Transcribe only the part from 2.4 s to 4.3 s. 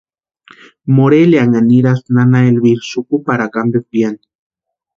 Elvira xukuparhakwa piani.